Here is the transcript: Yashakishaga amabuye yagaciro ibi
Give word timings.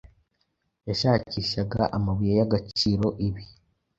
Yashakishaga 0.87 1.81
amabuye 1.97 2.33
yagaciro 2.41 3.07
ibi 3.27 3.43